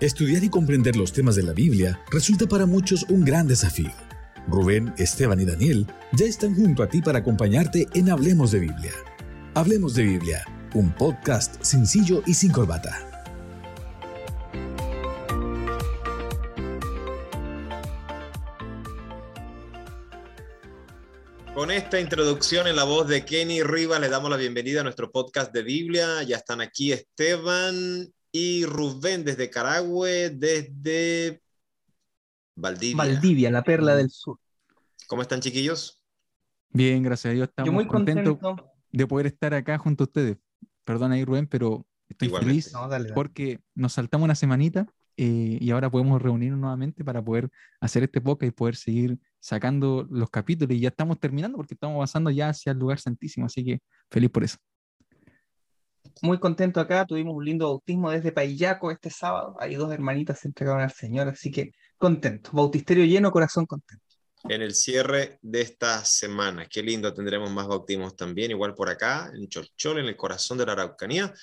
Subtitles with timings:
[0.00, 3.92] Estudiar y comprender los temas de la Biblia resulta para muchos un gran desafío.
[4.48, 8.92] Rubén, Esteban y Daniel ya están junto a ti para acompañarte en Hablemos de Biblia.
[9.52, 10.42] Hablemos de Biblia,
[10.72, 13.06] un podcast sencillo y sin corbata.
[21.52, 25.12] Con esta introducción en la voz de Kenny Rivas le damos la bienvenida a nuestro
[25.12, 26.22] podcast de Biblia.
[26.22, 31.42] Ya están aquí Esteban y Rubén desde Carahue, desde
[32.54, 32.96] Valdivia.
[32.96, 34.38] Valdivia, la perla del sur.
[35.06, 36.00] ¿Cómo están, chiquillos?
[36.70, 37.48] Bien, gracias a Dios.
[37.48, 38.72] Estamos Yo muy contentos contento.
[38.92, 40.36] de poder estar acá junto a ustedes.
[40.84, 42.62] Perdón ahí, Rubén, pero estoy Igualmente.
[42.62, 43.14] feliz No, dale, dale.
[43.14, 48.20] porque nos saltamos una semanita eh, y ahora podemos reunirnos nuevamente para poder hacer este
[48.20, 50.76] podcast y poder seguir sacando los capítulos.
[50.76, 54.30] Y ya estamos terminando porque estamos avanzando ya hacia el lugar santísimo, así que feliz
[54.30, 54.56] por eso.
[56.22, 57.06] Muy contento acá.
[57.06, 59.56] Tuvimos un lindo bautismo desde Payaco este sábado.
[59.60, 62.50] Hay dos hermanitas se entregaron al Señor, así que contento.
[62.52, 64.04] Bautisterio lleno, corazón contento.
[64.48, 66.66] En el cierre de esta semana.
[66.66, 70.66] Qué lindo, tendremos más bautismos también, igual por acá, en Cholchol, en el corazón de
[70.66, 71.34] la Araucanía.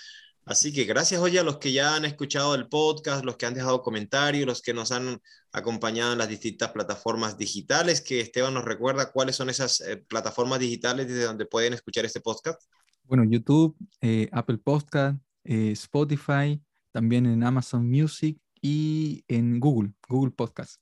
[0.47, 3.53] Así que gracias, oye, a los que ya han escuchado el podcast, los que han
[3.53, 8.63] dejado comentarios, los que nos han acompañado en las distintas plataformas digitales, que Esteban nos
[8.63, 12.61] recuerda cuáles son esas eh, plataformas digitales desde donde pueden escuchar este podcast.
[13.07, 20.31] Bueno, YouTube, eh, Apple Podcast, eh, Spotify, también en Amazon Music y en Google, Google
[20.31, 20.81] Podcast.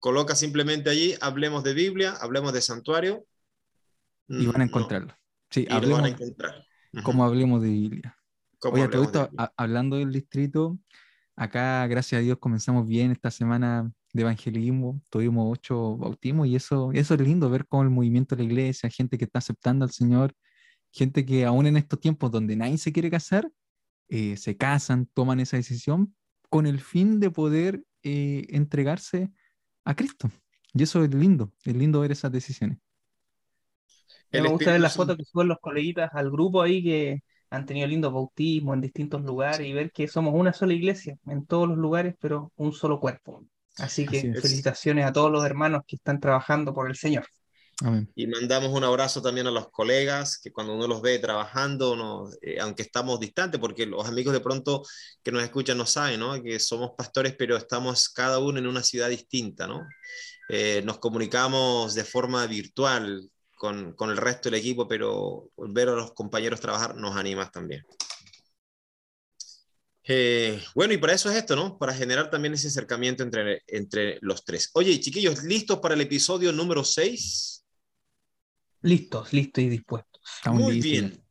[0.00, 3.24] Coloca simplemente allí, hablemos de Biblia, hablemos de santuario.
[4.28, 5.14] Y van a Mm, no, encontrarlo.
[5.48, 6.66] Sí, y lo hablemos van a encontrar.
[7.02, 8.18] Como hablemos de Biblia.
[8.58, 10.78] ¿Cómo Oye, a todo hablemos de hablando del distrito,
[11.36, 15.00] acá, gracias a Dios, comenzamos bien esta semana de evangelismo.
[15.08, 18.90] Tuvimos ocho bautismos y eso, eso es lindo, ver cómo el movimiento de la iglesia,
[18.90, 20.34] gente que está aceptando al Señor,
[20.94, 23.50] gente que aún en estos tiempos donde nadie se quiere casar,
[24.08, 26.14] eh, se casan, toman esa decisión
[26.50, 29.32] con el fin de poder eh, entregarse
[29.84, 30.30] a Cristo.
[30.74, 32.78] Y eso es lindo, es lindo ver esas decisiones.
[34.32, 37.86] Me gusta ver las fotos que suben los coleguitas al grupo ahí que han tenido
[37.86, 41.78] lindos bautismos en distintos lugares y ver que somos una sola iglesia en todos los
[41.78, 43.44] lugares, pero un solo cuerpo.
[43.76, 44.40] Así que Así es.
[44.40, 47.24] felicitaciones a todos los hermanos que están trabajando por el Señor.
[47.82, 48.10] Amén.
[48.14, 52.30] Y mandamos un abrazo también a los colegas, que cuando uno los ve trabajando, no,
[52.40, 54.82] eh, aunque estamos distantes, porque los amigos de pronto
[55.22, 56.40] que nos escuchan no saben, ¿no?
[56.42, 59.86] Que somos pastores, pero estamos cada uno en una ciudad distinta, ¿no?
[60.48, 65.92] Eh, nos comunicamos de forma virtual con, con el resto del equipo, pero ver a
[65.92, 67.84] los compañeros trabajar nos anima también.
[70.06, 71.78] Eh, bueno, y para eso es esto, ¿no?
[71.78, 74.70] Para generar también ese acercamiento entre, entre los tres.
[74.74, 77.63] Oye, chiquillos, ¿listos para el episodio número 6?
[78.84, 80.20] Listos, listos y dispuestos.
[80.36, 81.24] Estamos Muy listos bien.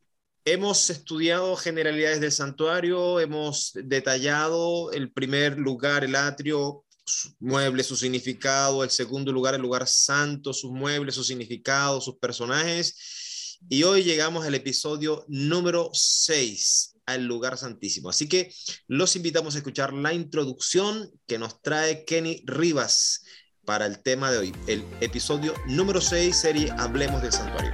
[0.44, 7.96] Hemos estudiado generalidades del santuario, hemos detallado el primer lugar, el atrio, su mueble, su
[7.96, 13.60] significado, el segundo lugar, el lugar santo, sus muebles, su significado, sus personajes.
[13.70, 18.10] Y hoy llegamos al episodio número 6, al lugar santísimo.
[18.10, 18.52] Así que
[18.88, 23.22] los invitamos a escuchar la introducción que nos trae Kenny Rivas
[23.66, 27.72] para el tema de hoy, el episodio número 6, serie Hablemos del Santuario.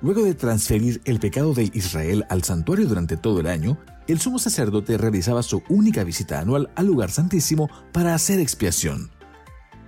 [0.00, 4.38] Luego de transferir el pecado de Israel al santuario durante todo el año, el sumo
[4.38, 9.10] sacerdote realizaba su única visita anual al lugar santísimo para hacer expiación.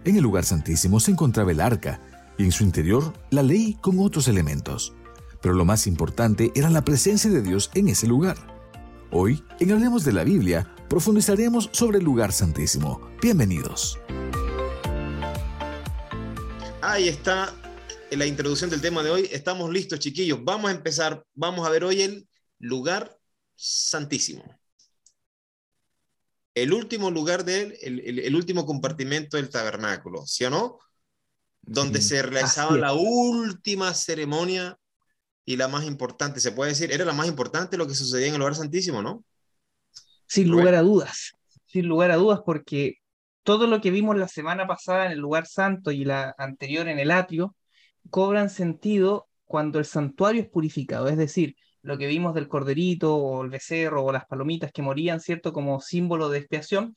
[0.04, 2.00] En el lugar santísimo se encontraba el arca
[2.38, 4.94] y en su interior la ley con otros elementos.
[5.42, 8.36] Pero lo más importante era la presencia de Dios en ese lugar.
[9.12, 13.00] Hoy, en Hablemos de la Biblia, profundizaremos sobre el lugar santísimo.
[13.22, 13.98] Bienvenidos.
[16.88, 17.52] Ahí está
[18.12, 19.28] la introducción del tema de hoy.
[19.32, 20.38] Estamos listos, chiquillos.
[20.44, 21.24] Vamos a empezar.
[21.34, 22.28] Vamos a ver hoy el
[22.60, 23.18] lugar
[23.56, 24.44] santísimo.
[26.54, 30.78] El último lugar del, el, el- el último compartimento del tabernáculo, ¿sí o no?
[31.62, 32.10] Donde Sí.
[32.10, 34.78] se realizaba la última ceremonia
[35.44, 38.34] y la más importante, se puede decir, era la más importante lo que sucedía en
[38.34, 39.24] el lugar santísimo, ¿no?
[40.28, 41.32] Sin lugar a dudas,
[41.66, 42.98] sin lugar a dudas, porque
[43.46, 46.98] todo lo que vimos la semana pasada en el lugar santo y la anterior en
[46.98, 47.54] el atrio
[48.10, 53.44] cobran sentido cuando el santuario es purificado, es decir, lo que vimos del corderito o
[53.44, 55.52] el becerro o las palomitas que morían, ¿cierto?
[55.52, 56.96] Como símbolo de expiación,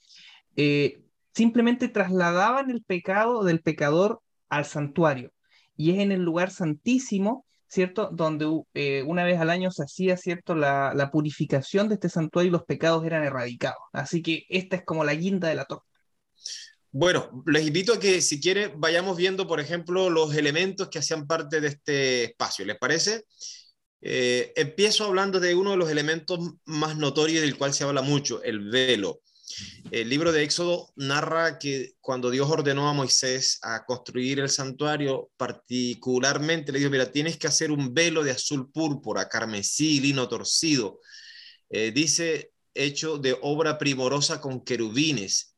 [0.56, 1.04] eh,
[1.36, 5.32] simplemente trasladaban el pecado del pecador al santuario.
[5.78, 8.10] Y es en el lugar santísimo, ¿cierto?
[8.12, 10.56] Donde eh, una vez al año se hacía, ¿cierto?
[10.56, 13.78] La, la purificación de este santuario y los pecados eran erradicados.
[13.94, 15.89] Así que esta es como la guinda de la torta.
[16.92, 21.28] Bueno, les invito a que si quiere vayamos viendo, por ejemplo, los elementos que hacían
[21.28, 22.66] parte de este espacio.
[22.66, 23.26] ¿Les parece?
[24.02, 28.42] Eh, empiezo hablando de uno de los elementos más notorios del cual se habla mucho,
[28.44, 29.22] el velo.
[29.92, 35.30] El libro de Éxodo narra que cuando Dios ordenó a Moisés a construir el santuario,
[35.38, 41.00] particularmente le dijo, mira, tienes que hacer un velo de azul púrpura, carmesí, lino torcido.
[41.70, 45.49] Eh, dice, hecho de obra primorosa con querubines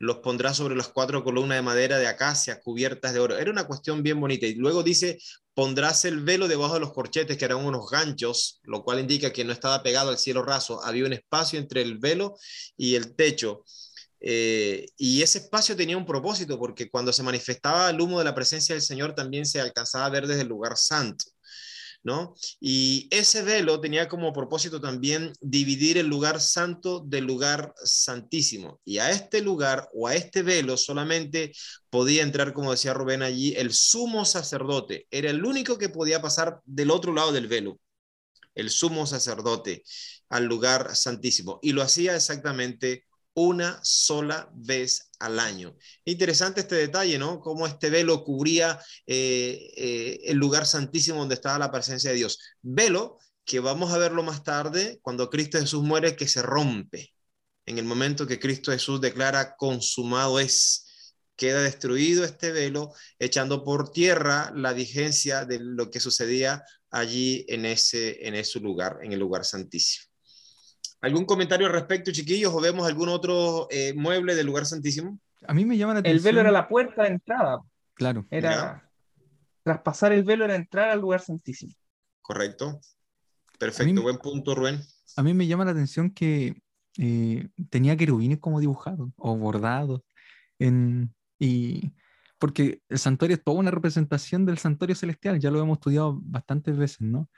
[0.00, 3.36] los pondrá sobre las cuatro columnas de madera de acacia cubiertas de oro.
[3.36, 4.46] Era una cuestión bien bonita.
[4.46, 5.18] Y luego dice,
[5.52, 9.44] pondrás el velo debajo de los corchetes, que eran unos ganchos, lo cual indica que
[9.44, 10.82] no estaba pegado al cielo raso.
[10.82, 12.34] Había un espacio entre el velo
[12.78, 13.62] y el techo.
[14.20, 18.34] Eh, y ese espacio tenía un propósito, porque cuando se manifestaba el humo de la
[18.34, 21.26] presencia del Señor, también se alcanzaba a ver desde el lugar santo.
[22.60, 28.80] Y ese velo tenía como propósito también dividir el lugar santo del lugar santísimo.
[28.84, 31.52] Y a este lugar o a este velo solamente
[31.90, 35.06] podía entrar, como decía Rubén allí, el sumo sacerdote.
[35.10, 37.78] Era el único que podía pasar del otro lado del velo,
[38.54, 39.82] el sumo sacerdote,
[40.28, 41.58] al lugar santísimo.
[41.62, 43.04] Y lo hacía exactamente
[43.42, 45.76] una sola vez al año.
[46.04, 47.40] Interesante este detalle, ¿no?
[47.40, 52.38] Cómo este velo cubría eh, eh, el lugar santísimo donde estaba la presencia de Dios.
[52.62, 57.14] Velo que vamos a verlo más tarde, cuando Cristo Jesús muere, que se rompe.
[57.66, 63.90] En el momento que Cristo Jesús declara consumado es, queda destruido este velo, echando por
[63.90, 69.18] tierra la vigencia de lo que sucedía allí en ese, en ese lugar, en el
[69.18, 70.09] lugar santísimo.
[71.00, 72.52] ¿Algún comentario al respecto, chiquillos?
[72.52, 75.18] ¿O vemos algún otro eh, mueble del lugar santísimo?
[75.46, 76.18] A mí me llama la atención.
[76.18, 77.60] El velo era la puerta de entrada.
[77.94, 78.26] Claro.
[78.30, 78.90] Era
[79.62, 81.72] traspasar el velo era entrar al lugar santísimo.
[82.22, 82.80] Correcto.
[83.58, 84.80] Perfecto, buen punto, Rubén.
[85.16, 86.62] A mí me llama la atención que
[86.98, 90.02] eh, tenía querubines como dibujados o bordados.
[90.58, 91.92] En, y
[92.38, 96.76] porque el santuario es toda una representación del santuario celestial, ya lo hemos estudiado bastantes
[96.76, 97.28] veces, ¿no?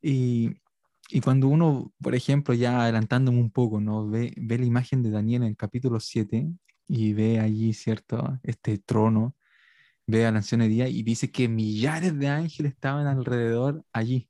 [0.00, 0.60] Y
[1.10, 4.08] y cuando uno, por ejemplo, ya adelantándome un poco, ¿no?
[4.08, 6.48] Ve, ve la imagen de Daniel en el capítulo 7
[6.88, 8.38] y ve allí, ¿cierto?
[8.42, 9.36] Este trono,
[10.06, 14.28] ve a la anciana día y dice que millares de ángeles estaban alrededor allí.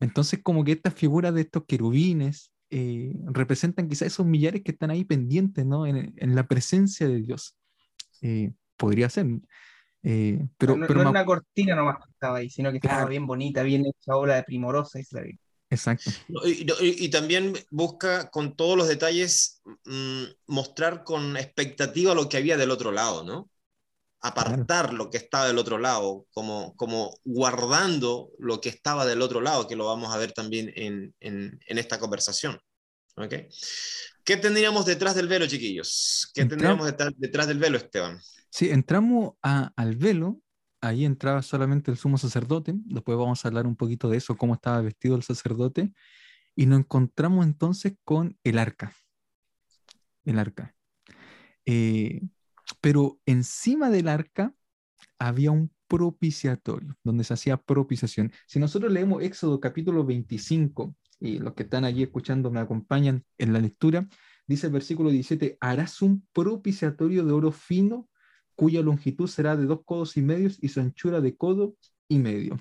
[0.00, 4.90] Entonces, como que estas figuras de estos querubines eh, representan quizás esos millares que están
[4.90, 5.86] ahí pendientes, ¿no?
[5.86, 7.56] En, en la presencia de Dios.
[8.22, 9.26] Eh, podría ser.
[10.02, 13.26] Eh, pero, no, pero no una cortina nomás que estaba ahí, sino que estaba bien
[13.26, 15.38] bonita, bien hecha obra de primorosa Israel.
[15.70, 16.10] Exacto.
[16.44, 22.70] Y, también busca con todos los detalles mm, mostrar con expectativa lo que había del
[22.70, 23.50] otro lado, ¿no?
[24.20, 29.40] Apartar lo que estaba del otro lado, como, como guardando lo que estaba del otro
[29.40, 32.58] lado, que lo vamos a ver también en, en, esta conversación.
[33.14, 33.48] ¿Okay?
[34.24, 36.30] ¿Qué tendríamos detrás del velo, chiquillos?
[36.34, 38.18] ¿Qué tendríamos detrás, detrás, del velo, Esteban?
[38.50, 40.40] Sí, entramos a, al velo
[40.80, 44.54] ahí entraba solamente el sumo sacerdote, después vamos a hablar un poquito de eso, cómo
[44.54, 45.92] estaba vestido el sacerdote,
[46.54, 48.92] y nos encontramos entonces con el arca,
[50.24, 50.74] el arca.
[51.64, 52.22] Eh,
[52.80, 54.54] pero encima del arca
[55.18, 58.32] había un propiciatorio, donde se hacía propiciación.
[58.46, 63.52] Si nosotros leemos Éxodo capítulo 25, y los que están allí escuchando me acompañan en
[63.52, 64.08] la lectura,
[64.46, 68.08] dice el versículo 17, harás un propiciatorio de oro fino
[68.58, 71.76] cuya longitud será de dos codos y medios y su anchura de codo
[72.08, 72.56] y medio.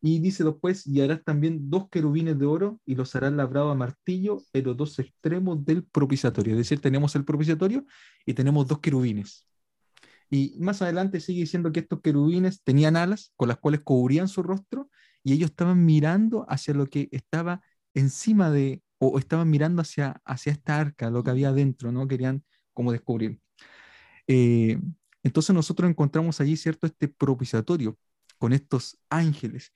[0.00, 3.74] Y dice después, y harás también dos querubines de oro y los harás labrado a
[3.74, 6.52] martillo en los dos extremos del propiciatorio.
[6.52, 7.84] Es decir, tenemos el propiciatorio
[8.24, 9.48] y tenemos dos querubines.
[10.30, 14.44] Y más adelante sigue diciendo que estos querubines tenían alas con las cuales cubrían su
[14.44, 14.88] rostro
[15.24, 17.60] y ellos estaban mirando hacia lo que estaba
[17.92, 22.06] encima de, o estaban mirando hacia, hacia esta arca, lo que había dentro, ¿no?
[22.06, 23.40] Querían como descubrir.
[24.26, 24.78] Eh,
[25.22, 27.98] entonces nosotros encontramos allí, ¿cierto?, este propiciatorio
[28.38, 29.72] con estos ángeles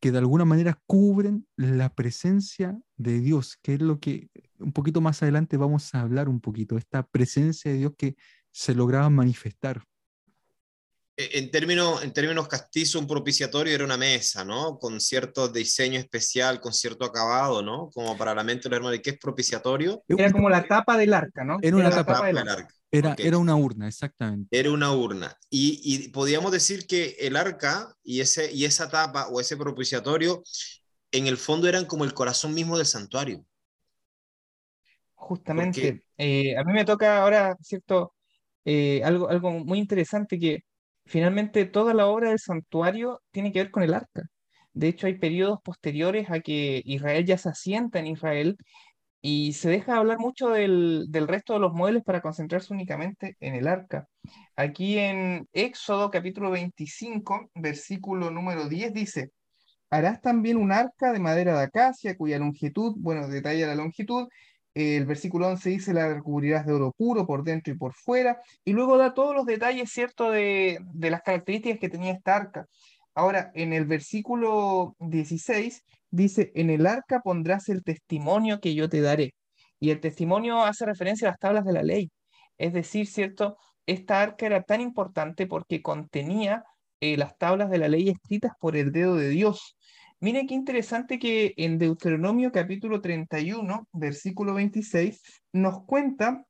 [0.00, 5.00] que de alguna manera cubren la presencia de Dios, que es lo que un poquito
[5.00, 8.16] más adelante vamos a hablar un poquito, esta presencia de Dios que
[8.50, 9.84] se lograba manifestar.
[11.16, 14.78] E, en términos, en términos castizos, un propiciatorio era una mesa, ¿no?
[14.78, 17.90] Con cierto diseño especial, con cierto acabado, ¿no?
[17.92, 20.02] Como para la mente de hermano, ¿y qué es propiciatorio?
[20.08, 21.58] Era como la tapa del arca, ¿no?
[21.60, 22.74] Era una tapa, del arca.
[22.92, 24.58] Era, era una urna, exactamente.
[24.58, 25.36] Era una urna.
[25.48, 30.42] Y, y, podríamos decir que el arca y, ese, y esa tapa o ese propiciatorio,
[31.12, 33.44] en el fondo eran como el corazón mismo del santuario.
[35.14, 36.02] Justamente.
[36.16, 38.14] Eh, a mí me toca ahora, ¿cierto?
[38.64, 40.64] Eh, algo, algo muy interesante que
[41.04, 44.22] finalmente toda la obra del santuario tiene que ver con el arca.
[44.72, 48.56] De hecho, hay periodos posteriores a que Israel ya se asienta en Israel
[49.22, 53.68] y se deja hablar mucho del, resto de los muebles para concentrarse únicamente en el
[53.68, 54.08] arca.
[54.56, 59.30] Aquí en Éxodo capítulo 25, versículo número 10 dice,
[59.90, 64.28] harás también un arca de madera de acacia cuya longitud, bueno, detalla la longitud,
[64.72, 68.72] el versículo 11 dice, la recubrirás de oro puro por dentro y por fuera, y
[68.72, 72.66] luego da todos los detalles, ¿cierto?, de, de las características que tenía esta arca.
[73.14, 79.00] Ahora, en el versículo 16 dice, en el arca pondrás el testimonio que yo te
[79.00, 79.34] daré.
[79.78, 82.10] Y el testimonio hace referencia a las tablas de la ley.
[82.58, 83.56] Es decir, ¿cierto?
[83.86, 86.62] Esta arca era tan importante porque contenía
[87.00, 89.76] eh, las tablas de la ley escritas por el dedo de Dios.
[90.20, 96.44] Mire qué interesante que en Deuteronomio capítulo 31, versículo 26, nos cuenta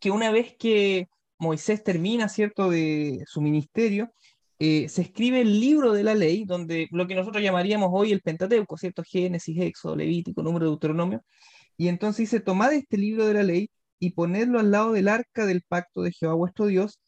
[0.00, 1.06] que una vez que
[1.38, 4.10] Moisés termina, ¿cierto?, de su ministerio,
[4.58, 8.22] eh, se escribe el libro de la ley, donde lo que nosotros llamaríamos hoy el
[8.22, 9.02] Pentateuco, ¿cierto?
[9.04, 11.22] Génesis, Éxodo, Levítico, Número, Deuteronomio.
[11.76, 15.46] Y entonces dice, tomad este libro de la ley y ponedlo al lado del arca
[15.46, 17.00] del pacto de Jehová vuestro Dios,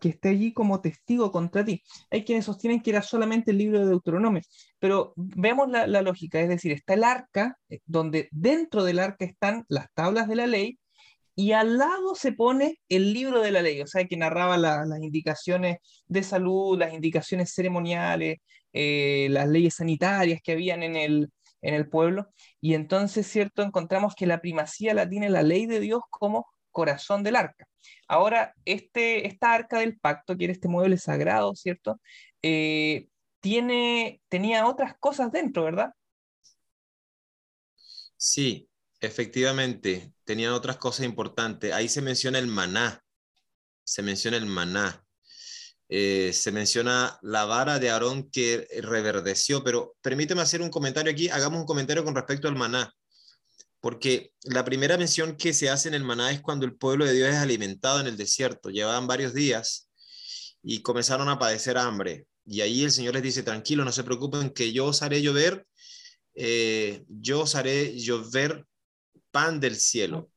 [0.00, 1.82] que esté allí como testigo contra ti.
[2.10, 4.42] Hay quienes sostienen que era solamente el libro de Deuteronomio,
[4.78, 9.64] pero vemos la, lógica, es decir, está el arca, eh, donde dentro del arca están
[9.68, 10.78] las tablas de la ley,
[11.34, 15.00] y al lado se pone el libro de la ley, o sea, que narraba las
[15.00, 18.38] indicaciones de salud, las indicaciones ceremoniales,
[18.72, 21.30] eh, las leyes sanitarias que habían en el,
[21.62, 22.28] en el pueblo,
[22.60, 23.62] y entonces, ¿cierto?
[23.62, 27.66] Encontramos que la primacía la tiene la ley de Dios como corazón del arca.
[28.08, 32.00] Ahora, este, esta arca del pacto, que era este mueble sagrado, ¿cierto?
[32.42, 33.08] Eh,
[33.40, 35.90] tiene, tenía otras cosas dentro, ¿verdad?
[38.16, 38.68] Sí,
[39.02, 41.72] efectivamente, tenía otras cosas importantes.
[41.72, 43.04] Ahí se menciona el maná,
[43.84, 45.04] se menciona el maná.
[45.94, 51.28] Eh, se menciona la vara de Aarón que reverdeció, pero permíteme hacer un comentario aquí,
[51.28, 52.90] hagamos un comentario con respecto al maná
[53.82, 57.14] porque la primera mención que se hace en el maná es cuando el pueblo de
[57.14, 58.70] Dios es alimentado en el desierto.
[58.70, 59.90] Llevaban varios días
[60.62, 62.28] y comenzaron a padecer hambre.
[62.46, 65.66] Y ahí el Señor les dice, tranquilo, no se preocupen, que yo os haré llover,
[66.36, 68.64] eh, yo os haré llover
[69.32, 70.30] pan del cielo.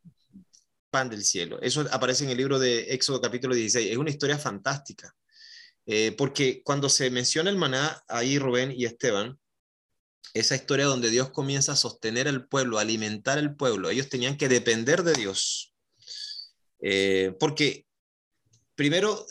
[0.89, 1.61] Pan del cielo.
[1.61, 3.91] Eso aparece en el libro de Éxodo capítulo 16.
[3.91, 5.13] Es una historia fantástica.
[5.85, 9.37] Eh, porque cuando se menciona el maná, ahí Rubén y Esteban,
[10.33, 13.89] esa historia donde Dios comienza a sostener al pueblo, a alimentar al pueblo.
[13.89, 15.73] Ellos tenían que depender de Dios.
[16.79, 17.85] Eh, porque
[18.75, 19.25] primero,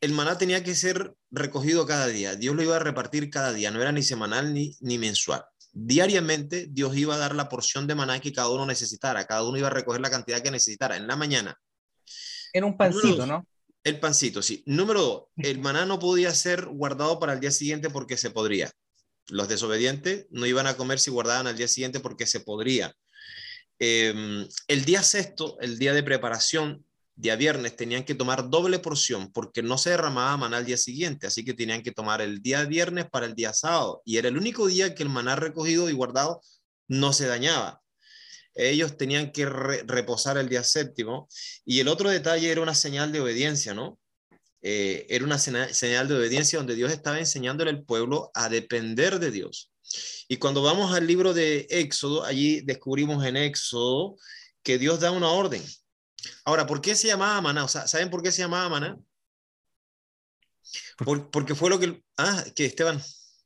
[0.00, 2.36] el maná tenía que ser recogido cada día.
[2.36, 5.44] Dios lo iba a repartir cada día, no era ni semanal ni, ni mensual.
[5.80, 9.26] Diariamente Dios iba a dar la porción de maná que cada uno necesitara.
[9.26, 11.58] Cada uno iba a recoger la cantidad que necesitara en la mañana.
[12.52, 13.46] Era un pancito, ¿no?
[13.84, 14.62] El pancito, sí.
[14.66, 18.70] Número dos, el maná no podía ser guardado para el día siguiente porque se podría
[19.28, 22.94] los desobedientes no iban a comer si guardaban al día siguiente porque se podría.
[23.78, 26.84] Em, el día sexto, el día de preparación,
[27.18, 31.26] día viernes, tenían que tomar doble porción porque no se derramaba maná al día siguiente,
[31.26, 34.02] así que tenían que tomar el día viernes para el día sábado.
[34.04, 36.40] Y era el único día que el maná recogido y guardado
[36.86, 37.82] no se dañaba.
[38.54, 41.28] Ellos tenían que reposar el día séptimo.
[41.64, 43.98] Y el otro detalle era una señal de obediencia, ¿no?
[44.62, 49.30] Eh, era una señal de obediencia donde Dios estaba enseñándole al pueblo a depender de
[49.30, 49.70] Dios.
[50.28, 54.16] Y cuando vamos al libro de Éxodo, allí descubrimos en Éxodo
[54.62, 55.62] que Dios da una orden.
[56.44, 57.64] Ahora, ¿por qué se llamaba maná?
[57.64, 58.98] O sea, ¿saben por qué se llamaba maná?
[61.30, 62.02] porque fue lo que...
[62.16, 63.00] Ah, que Esteban.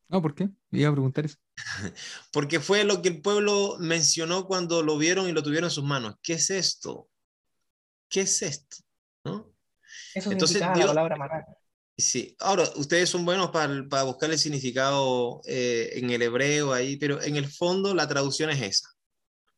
[0.09, 0.49] No, ¿por qué?
[0.71, 1.37] Iba a preguntar eso.
[2.33, 5.85] Porque fue lo que el pueblo mencionó cuando lo vieron y lo tuvieron en sus
[5.85, 6.17] manos.
[6.23, 7.09] ¿Qué es esto?
[8.09, 8.77] ¿Qué es esto?
[9.25, 9.55] ¿No?
[10.15, 11.47] Eso Entonces, la palabra maná.
[11.97, 16.97] Sí, ahora ustedes son buenos para, para buscar el significado eh, en el hebreo ahí,
[16.97, 18.89] pero en el fondo la traducción es esa.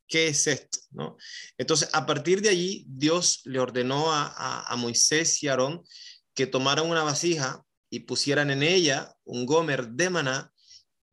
[0.07, 0.79] ¿Qué es esto?
[0.91, 1.17] ¿No?
[1.57, 5.83] Entonces, a partir de allí, Dios le ordenó a, a, Moisés y Aarón
[6.33, 10.53] que tomaran una vasija y pusieran en ella un gomer de maná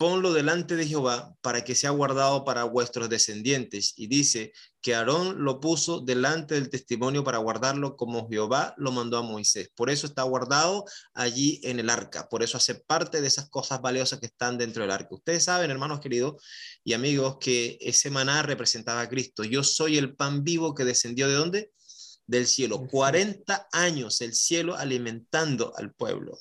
[0.03, 3.95] ponlo delante de Jehová para que sea guardado para vuestros descendientes.
[3.97, 9.17] Y dice que Aarón lo puso delante del testimonio para guardarlo como Jehová lo mandó
[9.17, 9.71] a Moisés.
[9.77, 12.29] Por eso está guardado allí en el arca.
[12.29, 15.15] Por eso hace parte de esas cosas valiosas que están dentro del arca.
[15.15, 16.43] Ustedes saben, hermanos queridos
[16.83, 19.45] y amigos, que ese maná representaba a Cristo.
[19.45, 21.73] Yo soy el pan vivo que descendió de dónde?
[22.27, 22.89] Del cielo.
[22.91, 26.41] 40 años el cielo alimentando al pueblo.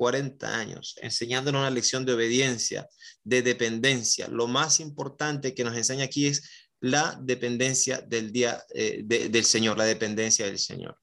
[0.00, 2.88] 40 años, enseñándonos una lección de obediencia,
[3.22, 4.28] de dependencia.
[4.28, 6.48] Lo más importante que nos enseña aquí es
[6.80, 10.96] la dependencia del día eh, del Señor, la dependencia del Señor.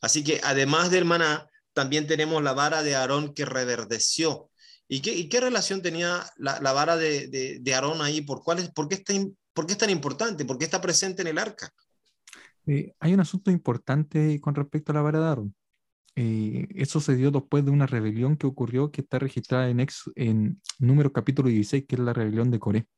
[0.00, 4.50] Así que además del maná, también tenemos la vara de Aarón que reverdeció.
[4.88, 8.22] ¿Y qué, relación tenía la, vara de, Aarón ahí?
[8.22, 9.12] ¿Por, cuál es, qué está,
[9.52, 10.46] ¿Por qué es tan importante?
[10.46, 11.70] ¿Por qué está presente en el arca?
[12.64, 15.54] Eh, hay un asunto importante con respecto a la vara de Aarón.
[16.20, 20.10] Eh, eso se dio después de una rebelión que ocurrió que está registrada en, ex,
[20.16, 22.88] en número capítulo 16, que es la rebelión de Coré.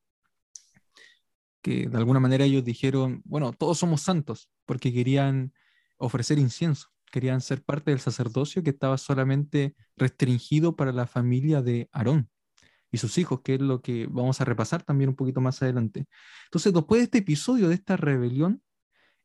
[1.61, 5.53] que de alguna manera ellos dijeron, bueno, todos somos santos, porque querían
[5.99, 11.91] ofrecer incienso, querían ser parte del sacerdocio que estaba solamente restringido para la familia de
[11.93, 12.31] Aarón
[12.91, 16.07] y sus hijos, que es lo que vamos a repasar también un poquito más adelante.
[16.47, 18.63] Entonces, después de este episodio, de esta rebelión,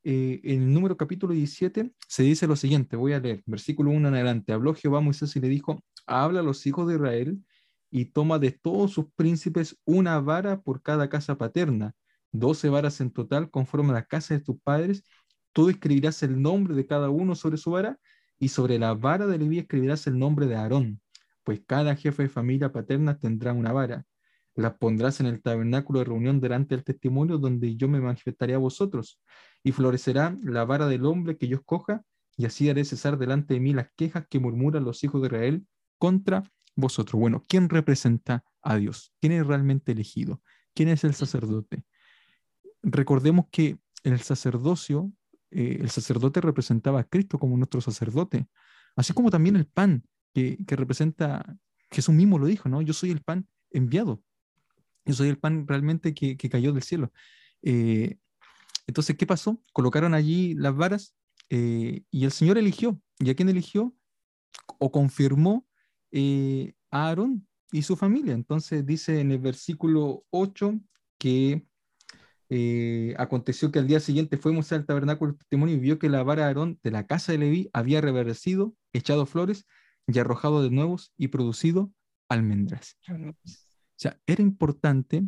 [0.06, 4.08] eh, en el número capítulo 17 se dice lo siguiente, voy a leer, versículo 1
[4.08, 7.44] en adelante, habló Jehová a Moisés y le dijo, habla a los hijos de Israel
[7.90, 11.94] y toma de todos sus príncipes una vara por cada casa paterna,
[12.32, 15.04] doce varas en total conforme a la casa de tus padres,
[15.54, 18.00] tú escribirás el nombre de cada uno sobre su vara
[18.38, 21.02] y sobre la vara de Leví escribirás el nombre de Aarón,
[21.44, 24.06] pues cada jefe de familia paterna tendrá una vara
[24.56, 28.58] las pondrás en el tabernáculo de reunión delante del testimonio donde yo me manifestaré a
[28.58, 29.20] vosotros,
[29.66, 32.04] y florecerá la vara del hombre que yo escoja,
[32.38, 35.66] y así haré cesar delante de mí las quejas que murmuran los hijos de Israel
[35.98, 36.44] contra
[36.76, 37.20] vosotros.
[37.20, 39.12] Bueno, ¿quién representa a Dios?
[39.20, 40.44] ¿Quién es realmente elegido?
[40.76, 41.84] ¿Quién es el sacerdote?
[42.84, 45.12] Recordemos que el sacerdocio,
[45.50, 48.48] eh, el sacerdote representaba a Cristo como nuestro sacerdote,
[48.96, 51.58] así como también el pan, que, que representa,
[51.90, 52.84] Jesús mismo lo dijo, ¿no?
[52.84, 54.22] Yo soy el pan enviado.
[55.06, 57.12] Yo soy el pan realmente que, cayó del cielo.
[57.64, 58.20] Eh,
[58.88, 59.62] entonces, ¿qué pasó?
[59.74, 61.15] Colocaron allí las varas
[61.50, 63.00] eh, y el Señor eligió.
[63.20, 63.96] ¿Y a quién eligió?
[64.80, 65.68] O confirmó
[66.12, 68.34] eh, a Aarón y su familia.
[68.34, 70.80] Entonces dice en el versículo 8
[71.18, 71.65] que
[73.18, 76.44] aconteció que al día siguiente fuimos al tabernáculo del testimonio y vio que la vara
[76.44, 79.65] de Aarón de la casa de Leví había reverdecido, echado flores
[80.08, 81.92] y arrojado de nuevos y producido
[82.30, 82.98] almendras.
[83.10, 85.24] O sea, era importante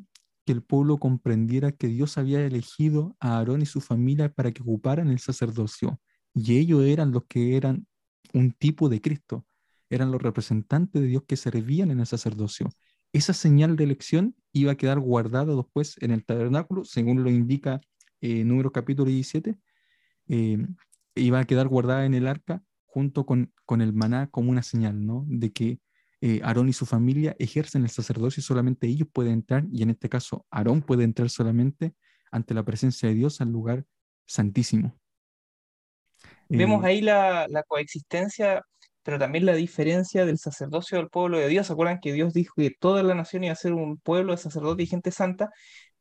[0.47, 4.61] que el pueblo comprendiera que Dios había elegido a Aarón y su familia para que
[4.61, 5.99] ocuparan el sacerdocio.
[6.33, 7.85] Y ellos eran los que eran
[8.33, 9.45] un tipo de Cristo,
[9.89, 12.69] eran los representantes de Dios que servían en el sacerdocio.
[13.11, 17.81] Esa señal de elección iba a quedar guardada después en el tabernáculo, según lo indica
[18.21, 19.53] eh, número capítulo 17,
[20.29, 20.65] eh,
[21.15, 25.05] iba a quedar guardada en el arca junto con, con el maná como una señal,
[25.05, 25.25] ¿no?
[25.27, 25.79] De que
[26.21, 29.91] eh, Aarón y su familia ejercen el sacerdocio y solamente ellos pueden entrar, y en
[29.91, 31.93] este caso Aarón puede entrar solamente
[32.31, 33.85] ante la presencia de Dios al lugar
[34.25, 34.97] santísimo.
[36.49, 38.61] Vemos eh, ahí la, coexistencia,
[39.03, 41.67] pero también la diferencia del sacerdocio del pueblo de Dios.
[41.67, 44.37] ¿Se acuerdan que Dios dijo que toda la nación iba a ser un pueblo de
[44.37, 45.49] sacerdotes y gente santa?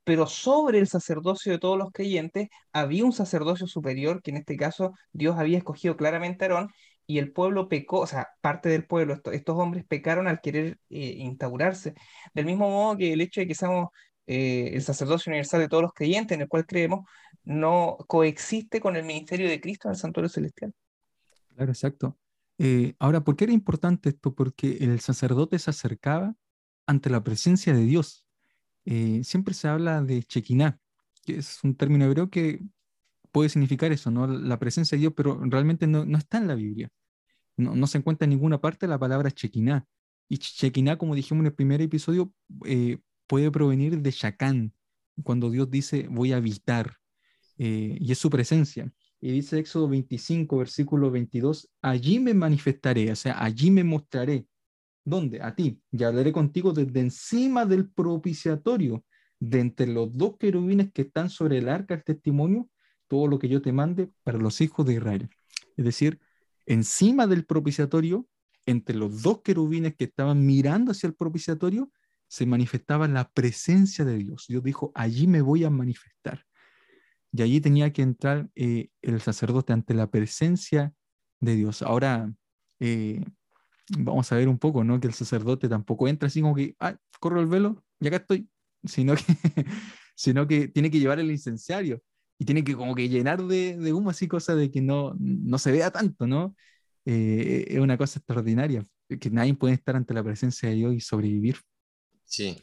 [0.04, 4.56] Pero sobre el sacerdocio de todos los creyentes había un sacerdocio superior, que en este
[4.56, 6.70] caso Dios había escogido claramente a Aarón,
[7.06, 11.16] y el pueblo pecó, o sea, parte del pueblo, estos hombres pecaron al querer eh,
[11.18, 11.94] instaurarse.
[12.34, 13.90] Del mismo modo que el hecho de que seamos
[14.26, 17.08] eh, el sacerdocio universal de todos los creyentes, en el cual creemos,
[17.44, 20.72] no coexiste con el ministerio de Cristo en el santuario celestial.
[21.54, 22.18] Claro, exacto.
[22.58, 24.34] Eh, ahora, ¿por qué era importante esto?
[24.34, 26.34] Porque el sacerdote se acercaba
[26.86, 28.24] ante la presencia de Dios.
[28.84, 30.80] siempre se habla de Chequiná,
[31.24, 32.60] que es un término hebreo que
[33.36, 34.26] puede significar eso, ¿no?
[34.26, 36.88] La presencia de Dios, pero realmente no, no está en la Biblia.
[37.58, 39.86] No, no, se encuentra en ninguna parte la palabra Chequiná.
[40.26, 42.32] Y Chequiná, como dijimos en el primer episodio,
[42.64, 42.96] eh,
[43.26, 44.72] puede provenir de Shacán,
[45.22, 46.96] cuando Dios dice voy a habitar,
[47.58, 48.90] eh, y es su presencia.
[49.20, 54.46] Y dice Éxodo 25, versículo 22, allí me manifestaré, o sea, allí me mostraré.
[55.04, 55.42] ¿Dónde?
[55.42, 55.78] A ti.
[55.92, 59.04] Y hablaré contigo desde encima del propiciatorio,
[59.38, 62.70] de entre los dos querubines que están sobre el arca del testimonio,
[63.08, 65.28] todo lo que yo te mande para los hijos de Israel.
[65.76, 66.20] Es decir,
[66.66, 68.26] encima del propiciatorio,
[68.66, 71.90] entre los dos querubines que estaban mirando hacia el propiciatorio,
[72.28, 74.46] se manifestaba la presencia de Dios.
[74.48, 76.44] Dios dijo, allí me voy a manifestar.
[77.32, 80.92] Y allí tenía que entrar eh, el sacerdote ante la presencia
[81.40, 81.82] de Dios.
[81.82, 82.32] Ahora,
[82.80, 83.24] eh,
[83.98, 84.98] vamos a ver un poco, ¿no?
[84.98, 88.48] Que el sacerdote tampoco entra así como que, ah, corro el velo y acá estoy,
[88.84, 89.22] sino que,
[90.16, 92.02] sino que tiene que llevar el incenciario
[92.38, 95.58] y tiene que como que llenar de, de humo así, cosa de que no, no
[95.58, 96.54] se vea tanto, ¿no?
[97.04, 98.86] Eh, es una cosa extraordinaria,
[99.20, 101.58] que nadie puede estar ante la presencia de Dios y sobrevivir.
[102.24, 102.60] Sí,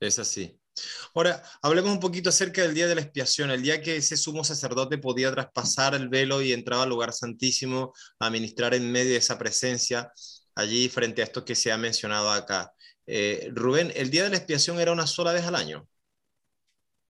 [0.00, 0.58] es así.
[1.14, 4.42] Ahora, hablemos un poquito acerca del día de la expiación, el día que ese sumo
[4.44, 9.18] sacerdote podía traspasar el velo y entraba al lugar santísimo a ministrar en medio de
[9.18, 10.10] esa presencia,
[10.54, 12.72] allí frente a esto que se ha mencionado acá.
[13.06, 15.86] Eh, Rubén, ¿el día de la expiación era una sola vez al año?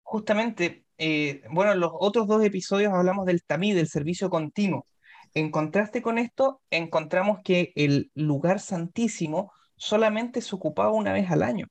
[0.03, 4.85] Justamente, eh, bueno, en los otros dos episodios hablamos del TAMI, del servicio continuo.
[5.33, 11.43] En contraste con esto, encontramos que el lugar santísimo solamente se ocupaba una vez al
[11.43, 11.67] año.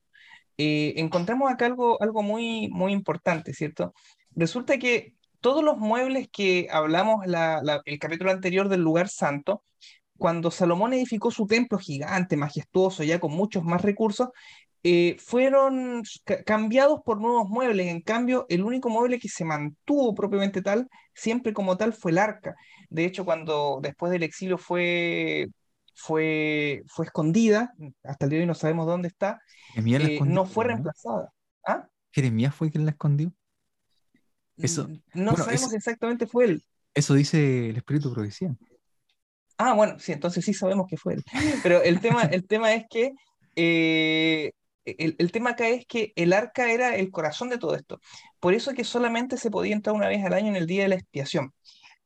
[0.56, 3.92] Eh, encontramos acá algo, algo muy, muy importante, ¿cierto?
[4.34, 9.62] Resulta que todos los muebles que hablamos la, el capítulo anterior del lugar santo,
[10.16, 14.30] cuando Salomón edificó su templo gigante, majestuoso, ya con muchos más recursos,
[14.84, 16.02] eh, fueron
[16.46, 17.88] cambiados por nuevos muebles.
[17.88, 22.18] En cambio, el único mueble que se mantuvo propiamente tal, siempre como tal, fue el
[22.18, 22.54] arca.
[22.88, 25.48] De hecho, cuando después del exilio fue,
[25.94, 27.72] fue, fue escondida,
[28.04, 29.40] hasta el día de hoy no sabemos dónde está,
[29.74, 31.32] eh, no fue reemplazada.
[31.66, 31.86] ¿Ah?
[32.12, 33.32] ¿Jeremías fue quien la escondió?
[34.56, 36.64] Eso, no sabemos exactamente fue él.
[36.94, 38.56] Eso dice el Espíritu Profecía.
[39.56, 41.24] Ah, bueno, sí, entonces sí sabemos que fue él.
[41.62, 43.12] Pero el tema, el tema es que
[43.56, 44.52] eh,
[44.98, 48.00] el, tema acá es que el arca era el corazón de todo esto.
[48.40, 50.82] Por eso es que solamente se podía entrar una vez al año en el día
[50.82, 51.52] de la expiación.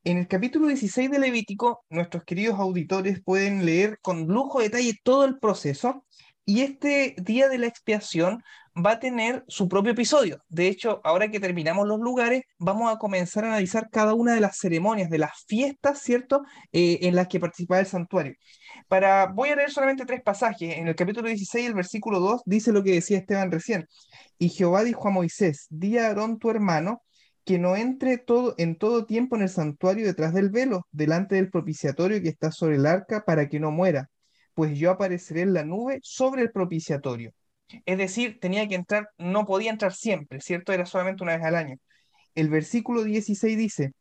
[0.05, 4.99] En el capítulo 16 de Levítico, nuestros queridos auditores pueden leer con lujo de detalle
[5.05, 6.05] todo el proceso
[6.45, 8.43] y este día de la expiación
[8.77, 10.43] va a tener su propio episodio.
[10.49, 14.41] De hecho, ahora que terminamos los lugares, vamos a comenzar a analizar cada una de
[14.41, 18.35] las ceremonias, de las fiestas, ¿cierto?, eh, en las que participaba el santuario.
[18.89, 20.77] Para, voy a leer solamente tres pasajes.
[20.77, 23.87] En el capítulo 16, el versículo 2, dice lo que decía Esteban recién.
[24.39, 27.03] Y Jehová dijo a Moisés, di a Aarón tu hermano,
[27.45, 31.51] que no entre todo, en todo tiempo en el santuario detrás del velo, delante del
[31.51, 34.11] propiciatorio que está sobre el arca, para que no muera,
[34.55, 37.33] pues yo apareceré en la nube sobre el propiciatorio.
[37.87, 40.73] Es decir, tenía que entrar, no podía entrar siempre, ¿cierto?
[40.73, 41.77] Era solamente una vez al año.
[42.35, 43.93] El versículo 16 dice,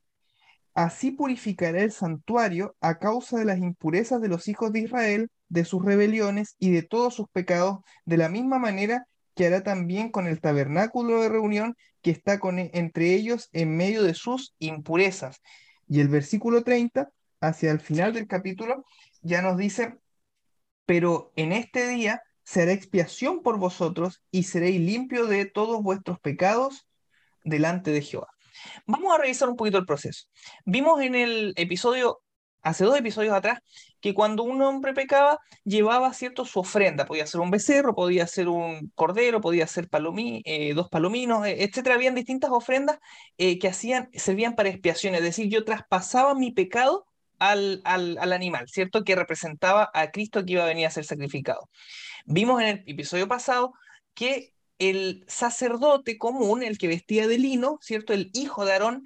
[0.74, 5.66] Así purificará el santuario a causa de las impurezas de los hijos de Israel, de
[5.66, 9.06] sus rebeliones y de todos sus pecados, de la misma manera
[9.36, 13.76] que hará también con el tabernáculo de reunión que está con, e, entre ellos en
[13.76, 15.42] medio de sus impurezas.
[15.88, 17.10] Y el versículo 30,
[17.42, 18.86] hacia el final del capítulo,
[19.22, 19.98] ya nos dice,
[20.86, 26.86] pero en este día será expiación por vosotros y seréis limpio de todos vuestros pecados
[27.46, 28.28] delante de Jehová.
[28.86, 30.26] Vamos a revisar un poquito el proceso.
[30.66, 32.20] Vimos en el episodio,
[32.62, 33.60] hace dos episodios atrás,
[34.02, 37.06] que cuando un hombre pecaba, llevaba cierto su ofrenda.
[37.06, 41.64] Podía ser un becerro, podía ser un cordero, podía ser palomí, eh, dos palominos, eh,
[41.64, 41.96] etcétera.
[41.96, 42.98] Habían distintas ofrendas
[43.38, 45.16] eh, que hacían, servían para expiación.
[45.16, 47.06] Es decir, yo traspasaba mi pecado
[47.40, 49.06] al, al, al, animal, ¿cierto?
[49.06, 51.70] Que representaba a Cristo que iba a venir a ser sacrificado.
[52.26, 53.74] Vimos en el episodio pasado
[54.14, 58.14] que el sacerdote común, el que vestía de lino, ¿cierto?
[58.14, 59.04] El hijo de Aarón,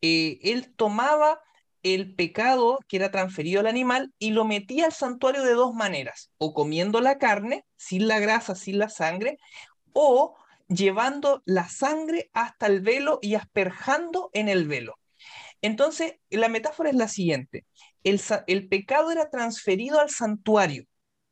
[0.00, 1.40] eh, él tomaba
[1.82, 6.30] el pecado que era transferido al animal y lo metía al santuario de dos maneras,
[6.38, 9.38] o comiendo la carne, sin la grasa, sin la sangre,
[9.92, 10.36] o
[10.68, 14.98] llevando la sangre hasta el velo y asperjando en el velo.
[15.62, 17.64] Entonces, la metáfora es la siguiente.
[18.04, 20.86] El, el pecado era transferido al santuario,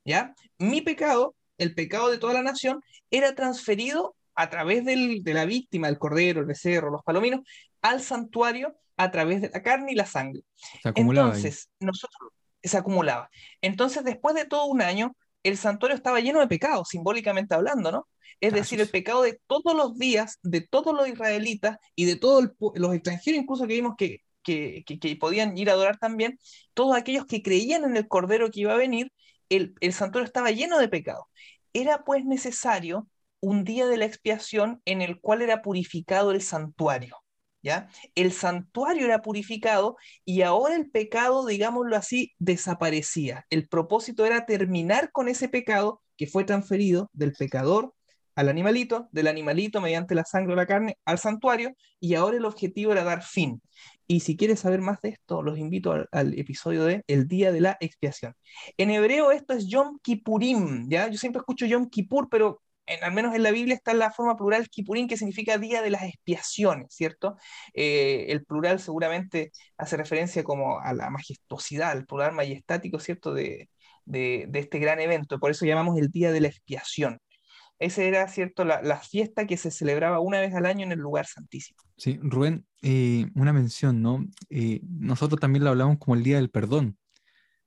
[0.05, 0.35] ¿ya?
[0.59, 5.88] Mi pecado el pecado de toda la nación era transferido a través de la víctima,
[5.88, 7.40] el cordero, el becerro, los palominos,
[7.83, 10.43] al santuario a través de la carne y la sangre.
[10.85, 13.31] Entonces, nosotros se acumulaba.
[13.61, 18.09] Entonces, después de todo un año, el santuario estaba lleno de pecados, simbólicamente hablando, ¿no?
[18.40, 22.51] Es decir, el pecado de todos los días, de todos los israelitas y de todos
[22.75, 26.38] los extranjeros, incluso que vimos que, que, que, podían ir a adorar también,
[26.75, 29.12] todos aquellos que creían en el cordero que iba a venir,
[29.48, 31.28] el, santuario estaba lleno de pecado.
[31.72, 33.09] Era pues necesario
[33.40, 37.16] un día de la expiación en el cual era purificado el santuario.
[37.62, 37.88] ¿Ya?
[38.14, 43.46] El santuario era purificado y ahora el pecado, digámoslo así, desaparecía.
[43.48, 47.94] El propósito era terminar con ese pecado que fue transferido del pecador
[48.35, 52.44] al animalito, del animalito mediante la sangre o la carne al santuario, y ahora el
[52.44, 53.62] objetivo era dar fin.
[54.07, 57.61] Y si quieres saber más de esto, los invito al, episodio de El Día de
[57.61, 58.35] la Expiación.
[58.77, 61.09] En hebreo esto es Yom Kippurim, ¿ya?
[61.09, 62.62] Yo siempre escucho Yom Kippur, pero
[63.03, 66.03] al menos en la Biblia está la forma plural Kippurim, que significa Día de las
[66.03, 67.37] Expiaciones, ¿cierto?
[67.73, 73.33] Eh, el plural seguramente hace referencia como a la majestuosidad, el plural majestático, ¿cierto?
[73.35, 73.69] De
[74.07, 77.19] este gran evento, por eso llamamos el Día de la Expiación.
[77.78, 81.26] Esa era, ¿cierto?, la, fiesta que se celebraba una vez al año en el lugar
[81.26, 81.78] santísimo.
[81.96, 84.26] Sí, Rubén, eh, una mención, ¿no?
[84.48, 86.96] Eh, nosotros también lo hablamos como el Día del Perdón,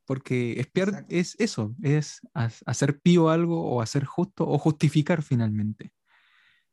[0.06, 5.92] porque espiar es eso, es hacer pío algo o hacer justo o justificar finalmente.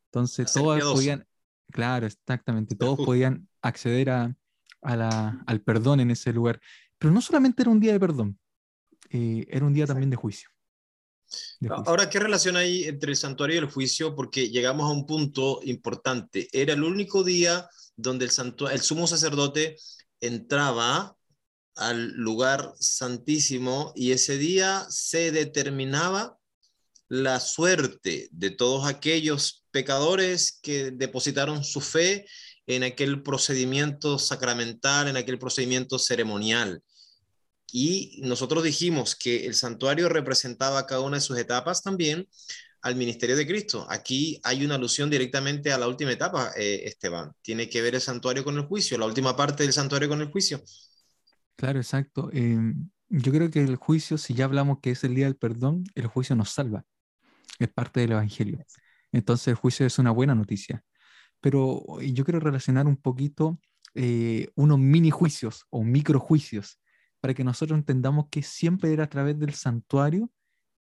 [0.06, 1.26] Entonces, todos podían,
[1.72, 4.36] claro, exactamente, todos podían acceder a,
[4.80, 6.60] al perdón en ese lugar.
[6.98, 8.38] Pero no solamente era un día de perdón,
[9.10, 10.53] eh, era un día también de juicio.
[11.86, 14.14] Ahora, ¿qué relación hay entre el santuario y el juicio?
[14.14, 16.48] Porque llegamos a un punto importante.
[16.52, 18.32] Era el único día donde el,
[18.70, 19.76] el sumo sacerdote
[20.20, 21.16] entraba
[21.76, 26.38] al lugar santísimo y ese día se determinaba
[27.08, 32.26] la suerte de todos aquellos pecadores que depositaron su fe
[32.66, 36.82] en aquel procedimiento sacramental, en aquel procedimiento ceremonial.
[37.76, 42.28] Y nosotros dijimos que el santuario representaba cada una de sus etapas también
[42.82, 43.84] al ministerio de Cristo.
[43.90, 47.32] Aquí hay una alusión directamente a la última etapa, eh, Esteban.
[47.42, 50.30] Tiene que ver el santuario con el juicio, la última parte del santuario con el
[50.30, 50.62] juicio.
[51.56, 52.30] Claro, exacto.
[52.32, 55.82] Em, yo creo que el juicio, si ya hablamos que es el día del perdón,
[55.96, 56.84] el juicio nos salva.
[57.58, 58.64] Es parte del Evangelio.
[59.10, 60.84] Entonces el juicio es una buena noticia.
[61.40, 63.58] Pero yo quiero relacionar un poquito
[63.94, 66.78] eh, unos mini juicios o micro juicios
[67.24, 70.30] para que nosotros entendamos que siempre era a través del santuario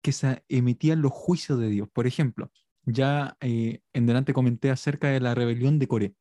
[0.01, 1.89] que se emitían los juicios de Dios.
[1.91, 2.49] Por ejemplo,
[2.85, 6.15] ya eh, en delante comenté acerca de la rebelión de Coré.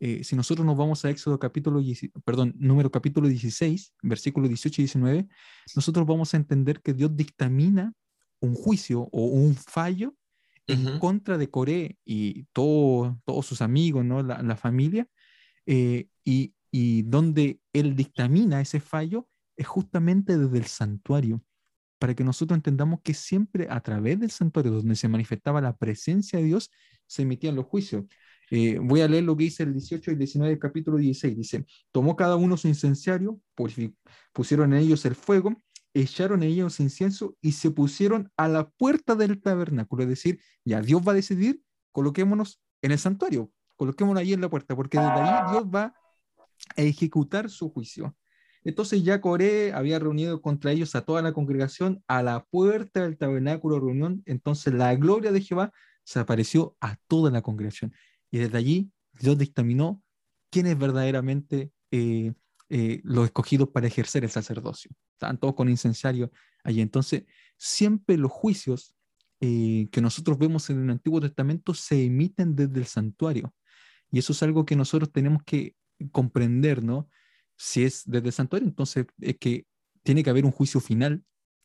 [0.00, 1.82] Eh, si nosotros nos vamos a Éxodo capítulo,
[2.24, 5.28] perdón, número capítulo 16, versículos 18 y 19,
[5.76, 7.92] nosotros vamos a entender que Dios dictamina
[8.40, 10.14] un juicio o un fallo
[10.66, 14.22] en contra de Coré y todo, todos sus amigos, ¿no?
[14.22, 15.06] la, familia,
[15.66, 21.42] eh, y, y donde él dictamina ese fallo es justamente desde el santuario
[21.98, 26.38] para que nosotros entendamos que siempre a través del santuario donde se manifestaba la presencia
[26.38, 26.70] de Dios,
[27.06, 28.04] se emitían los juicios.
[28.50, 31.36] Eh, voy a leer lo que dice el 18 y 19 del capítulo 16.
[31.36, 33.40] Dice, tomó cada uno su incenciario,
[34.32, 35.56] pusieron en ellos el fuego,
[35.94, 40.02] echaron en ellos incienso y se pusieron a la puerta del tabernáculo.
[40.02, 41.62] Es decir, ya Dios va a decidir,
[41.92, 45.94] coloquémonos en el santuario, coloquémonos ahí en la puerta, porque desde ahí Dios va
[46.76, 48.14] a ejecutar su juicio.
[48.64, 53.18] Entonces ya Coré había reunido contra ellos a toda la congregación a la puerta del
[53.18, 54.22] tabernáculo de reunión.
[54.24, 55.72] Entonces la gloria de Jehová
[56.02, 57.94] se apareció a toda la congregación.
[58.30, 60.02] Y desde allí Dios dictaminó
[60.50, 62.32] quiénes verdaderamente eh,
[62.70, 64.90] eh, los escogidos para ejercer el sacerdocio.
[65.12, 66.32] Estaban todos con incensario
[66.64, 66.80] allí.
[66.80, 67.24] Entonces,
[67.58, 68.94] siempre los juicios
[69.40, 73.52] eh, que nosotros vemos en el Antiguo Testamento se emiten desde el santuario.
[74.10, 75.74] Y eso es algo que nosotros tenemos que
[76.12, 77.08] comprender, ¿no?
[77.56, 79.66] Si es desde el santuario, entonces es que
[80.02, 81.24] tiene que haber un juicio final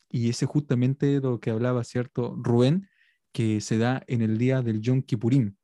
[0.09, 2.35] y ese justamente lo que hablaba, ¿cierto?
[2.37, 2.89] Rubén,
[3.31, 5.55] que se da en el día del Yom Kippurim,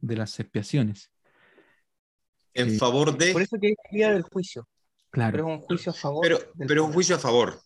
[0.00, 1.10] de las expiaciones.
[2.54, 3.32] En eh, favor de...
[3.32, 4.68] Por eso que es el día del juicio.
[5.10, 5.32] Claro.
[5.32, 6.22] Pero es un juicio a favor.
[6.22, 7.60] Pero, pero un juicio a favor.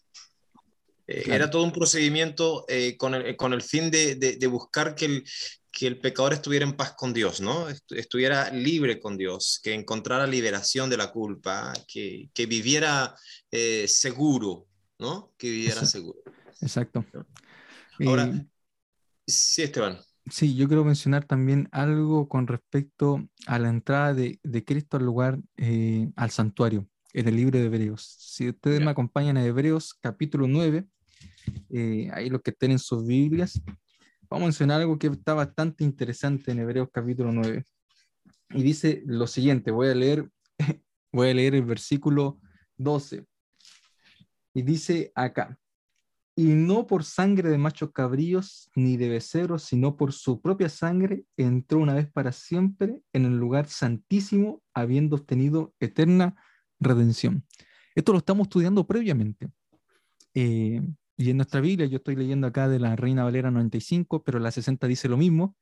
[1.07, 4.95] Eh, era todo un procedimiento eh, con, el, con, el, fin de, de, de buscar
[4.95, 5.25] que el,
[5.73, 7.67] que el pecador estuviera en paz con Dios, ¿no?
[7.69, 13.17] Estuviera libre con Dios, que encontrara liberación de la culpa, que, que viviera
[13.51, 14.67] eh, seguro,
[14.99, 15.33] ¿no?
[15.39, 16.21] Que viviera seguro.
[16.61, 17.05] Exacto.
[18.07, 18.47] Ahora,
[19.27, 19.99] sí, Esteban.
[20.31, 25.05] Sí, yo quiero mencionar también algo con respecto a la entrada de, de Cristo al
[25.05, 28.15] lugar, eh, al santuario, en el libro de Hebreos.
[28.19, 30.87] Si ustedes me acompañan a Hebreos capítulo 9,
[31.71, 33.61] eh, ahí los que estén en sus Biblias,
[34.33, 37.65] vamos a mencionar algo que está bastante interesante en Hebreos capítulo 9.
[38.55, 40.31] Y dice lo siguiente, voy a leer,
[41.13, 42.41] voy a leer el versículo
[42.79, 43.27] 12.
[44.55, 45.59] Y dice acá,
[46.35, 51.27] y no por sangre de machos cabríos ni de becerros, sino por su propia sangre,
[51.37, 56.37] entró una vez para siempre en el lugar santísimo, habiendo obtenido eterna
[56.81, 57.45] redención.
[57.95, 59.51] Esto lo estamos estudiando previamente.
[60.33, 60.81] Eh,
[61.23, 64.51] y en nuestra Biblia, yo estoy leyendo acá de la Reina Valera 95, pero la
[64.51, 65.57] 60 dice lo mismo,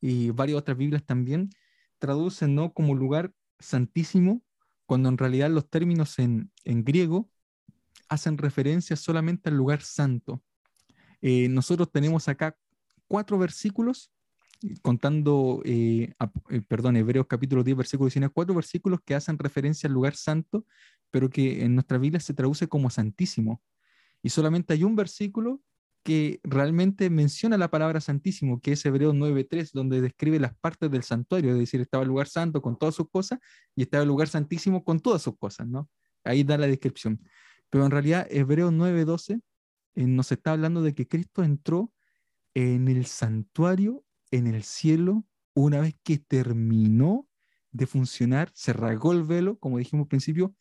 [0.00, 1.50] y varias otras Biblias también
[1.98, 2.72] traducen ¿no?
[2.72, 4.42] como lugar santísimo,
[4.86, 7.28] cuando en realidad los términos en, en griego
[8.08, 10.42] hacen referencia solamente al lugar santo.
[11.22, 12.56] Eh, nosotros tenemos acá
[13.06, 14.12] cuatro versículos,
[14.82, 16.12] contando, eh,
[16.50, 20.66] eh, perdón, Hebreos capítulo 10, versículo 19, cuatro versículos que hacen referencia al lugar santo,
[21.10, 23.62] pero que en nuestra Biblia se traduce como santísimo.
[24.22, 25.60] Y solamente hay un versículo
[26.02, 31.02] que realmente menciona la palabra santísimo, que es Hebreos 9.3, donde describe las partes del
[31.02, 33.38] santuario, es decir, estaba el lugar santo con todas sus cosas
[33.76, 35.90] y estaba el lugar santísimo con todas sus cosas, ¿no?
[36.24, 37.20] Ahí da la descripción.
[37.68, 39.40] Pero en realidad Hebreos 9.12
[39.94, 41.92] eh, nos está hablando de que Cristo entró
[42.54, 47.28] en el santuario, en el cielo, una vez que terminó
[47.72, 50.54] de funcionar, se rasgó el velo, como dijimos al principio,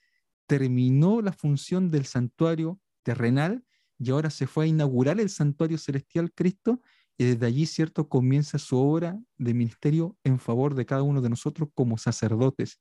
[0.46, 3.64] terminó la función del santuario terrenal
[3.98, 6.82] y ahora se fue a inaugurar el santuario celestial Cristo
[7.18, 11.30] y desde allí, cierto, comienza su obra de ministerio en favor de cada uno de
[11.30, 12.80] nosotros como sacerdotes.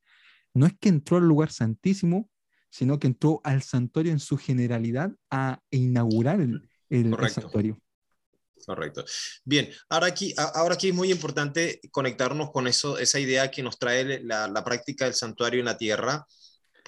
[0.54, 2.31] No es que entró al lugar santísimo,
[2.70, 7.81] sino que entró al santuario en su generalidad a inaugurar el, el, santuario.
[8.64, 9.04] Correcto.
[9.44, 13.78] Bien, ahora aquí, ahora aquí es muy importante conectarnos con eso, esa idea que nos
[13.78, 16.26] trae la, la práctica del santuario en la tierra,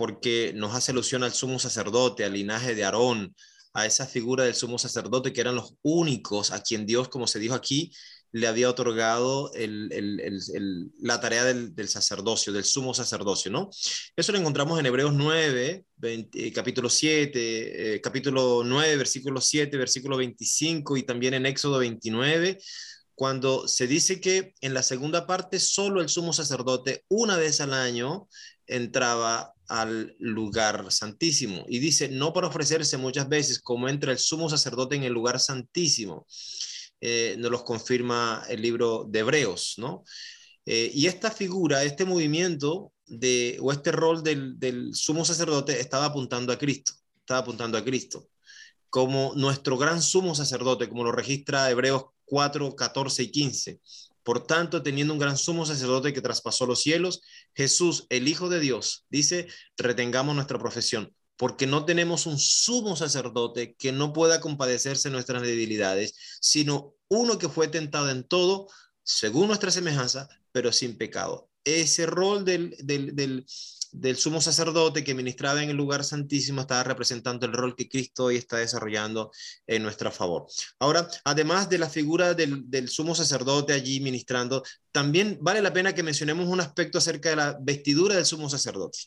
[0.01, 3.37] porque nos hace alusión al sumo sacerdote, al linaje de Aarón,
[3.75, 7.39] a esa figura del sumo sacerdote que eran los únicos a quien Dios, como se
[7.39, 7.93] dijo aquí,
[8.33, 13.69] le había otorgado la tarea del, sacerdocio, del sumo sacerdocio, ¿no?
[14.17, 20.17] Eso lo encontramos en Hebreos 9, eh, capítulo 7, eh, capítulo 9, versículo 7, versículo
[20.17, 22.59] 25 y también en Éxodo 29,
[23.15, 27.75] cuando se dice que en la segunda parte solo el sumo sacerdote una vez al
[27.75, 28.29] año
[28.71, 31.65] entraba al lugar santísimo.
[31.69, 35.39] Y dice, no para ofrecerse muchas veces como entra el sumo sacerdote en el lugar
[35.39, 36.27] santísimo.
[37.01, 40.05] Eh, nos los confirma el libro de Hebreos, ¿no?
[40.67, 46.07] Eh, y esta figura, este movimiento de, o este rol del, del sumo sacerdote estaba
[46.07, 48.29] apuntando a Cristo, estaba apuntando a Cristo
[48.91, 53.81] como nuestro gran sumo sacerdote, como lo registra Hebreos 4, 14 y 15.
[54.23, 57.23] Por tanto, teniendo un gran sumo sacerdote que traspasó los cielos,
[57.55, 63.75] Jesús, el Hijo de Dios, dice, retengamos nuestra profesión, porque no tenemos un sumo sacerdote
[63.75, 68.69] que no pueda compadecerse nuestras debilidades, sino uno que fue tentado en todo,
[69.03, 71.51] según nuestra semejanza, pero sin pecado.
[71.65, 73.47] Ese rol del, del, del
[73.93, 78.25] del sumo sacerdote que ministraba en el lugar santísimo estaba representando el rol que Cristo
[78.27, 79.31] hoy está desarrollando
[79.67, 80.47] en nuestro favor.
[80.79, 86.03] Ahora, además de la figura del, sumo sacerdote allí ministrando, también vale la pena que
[86.03, 88.99] mencionemos un aspecto acerca de la vestidura del sumo sacerdote.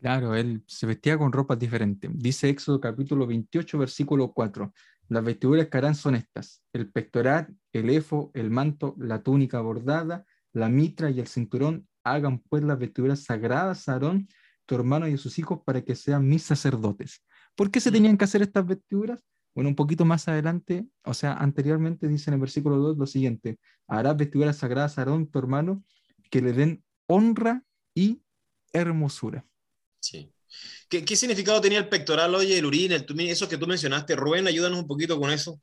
[0.00, 2.10] Claro, él se vestía con ropas diferentes.
[2.12, 4.72] Dice Éxodo capítulo 28, versículo 4.
[5.08, 10.26] Las vestiduras que harán son estas: el pectoral, el efo, el manto, la túnica bordada,
[10.52, 14.28] la mitra y el cinturón hagan pues las vestiduras sagradas a Aarón,
[14.66, 17.22] tu hermano y a sus hijos para que sean mis sacerdotes.
[17.54, 17.92] ¿Por qué se mm.
[17.92, 19.22] tenían que hacer estas vestiduras?
[19.54, 23.58] Bueno, un poquito más adelante, o sea, anteriormente dice en el versículo 2 lo siguiente,
[23.86, 25.84] harás vestiduras sagradas a Aarón, tu hermano,
[26.30, 27.62] que le den honra
[27.94, 28.22] y
[28.72, 29.44] hermosura.
[30.00, 30.32] Sí.
[30.88, 34.16] ¿Qué, ¿Qué, significado tenía el pectoral, oye, el urín, el eso que tú mencionaste?
[34.16, 35.60] Rubén, ayúdanos un poquito con eso.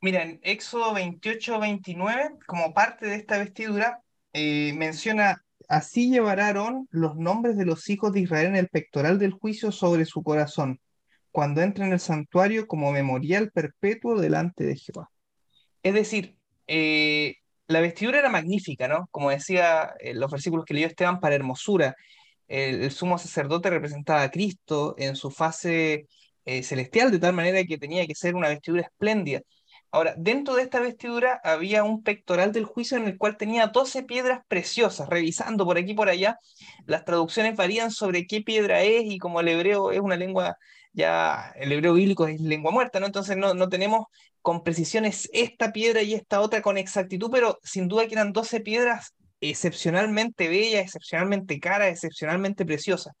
[0.00, 4.02] Mira, en Éxodo 28, 29, como parte de esta vestidura,
[4.38, 6.52] eh, menciona, así llevará
[6.90, 10.78] los nombres de los hijos de Israel en el pectoral del juicio sobre su corazón,
[11.30, 15.08] cuando entre en el santuario como memorial perpetuo delante de Jehová.
[15.82, 19.08] Es decir, eh, la vestidura era magnífica, ¿no?
[19.10, 21.96] Como decía en los versículos que leyó Esteban, para hermosura.
[22.46, 26.08] El, sumo sacerdote representaba a Cristo en su fase
[26.44, 29.40] eh, celestial, de tal manera que tenía que ser una vestidura espléndida.
[29.96, 34.02] Ahora, dentro de esta vestidura había un pectoral del juicio en el cual tenía 12
[34.02, 35.08] piedras preciosas.
[35.08, 36.38] Revisando por aquí y por allá,
[36.84, 40.58] las traducciones varían sobre qué piedra es y como el hebreo es una lengua,
[40.92, 43.06] ya el hebreo bíblico es lengua muerta, ¿no?
[43.06, 44.04] Entonces no, no tenemos
[44.42, 48.60] con precisiones esta piedra y esta otra con exactitud, pero sin duda que eran 12
[48.60, 53.14] piedras excepcionalmente bellas, excepcionalmente caras, excepcionalmente preciosas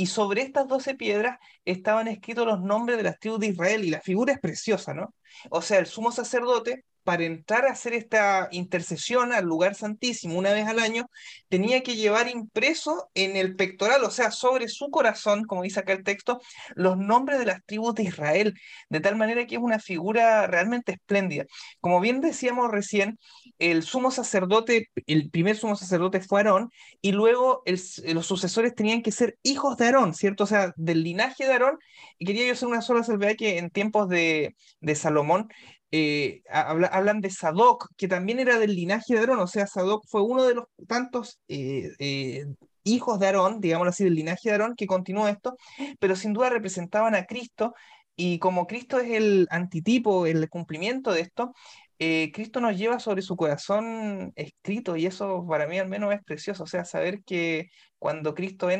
[0.00, 3.90] y sobre estas doce piedras estaban escritos los nombres de las tribus de Israel y
[3.90, 5.14] la figura es preciosa, ¿no?
[5.50, 10.52] O sea, el sumo sacerdote para entrar a hacer esta intercesión al lugar santísimo una
[10.52, 11.06] vez al año,
[11.48, 15.92] tenía que llevar impreso en el pectoral, o sea, sobre su corazón, como dice acá
[15.92, 16.40] el texto,
[16.74, 18.54] los nombres de las tribus de Israel,
[18.88, 21.46] de tal manera que es una figura realmente espléndida.
[21.80, 23.18] Como bien decíamos recién,
[23.58, 29.12] el sumo sacerdote, el primer sumo sacerdote fue Aarón, y luego los sucesores tenían que
[29.12, 30.44] ser hijos de Aarón, ¿cierto?
[30.44, 31.78] O sea, del linaje de Aarón,
[32.18, 35.48] y quería yo hacer una sola salvedad que en tiempos de, de Salomón,
[35.92, 40.22] eh, hablan de Sadoc, que también era del linaje de Aarón, o sea, Sadoc fue
[40.22, 42.46] uno de los tantos eh, eh,
[42.84, 45.56] hijos de Aarón, digámoslo así, del linaje de Aarón, que continuó esto,
[45.98, 47.74] pero sin duda representaban a Cristo,
[48.16, 51.52] y como Cristo es el antitipo, el cumplimiento de esto,
[51.98, 56.64] Cristo nos lleva sobre su corazón escrito, y eso para mí al menos es precioso,
[56.64, 58.70] o sea, saber que cuando Cristo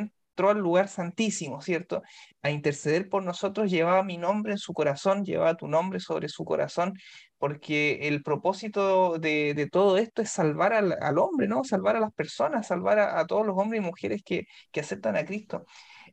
[0.49, 2.03] al lugar santísimo, ¿cierto?
[2.43, 6.45] A interceder por nosotros, llevaba mi nombre en su corazón, llevaba tu nombre sobre su
[6.45, 6.95] corazón,
[7.39, 11.65] porque el propósito de, todo esto es salvar al, hombre, ¿no?
[11.65, 14.47] Salvar a las personas, salvar a, todos los hombres y mujeres que,
[14.81, 15.67] aceptan a Cristo.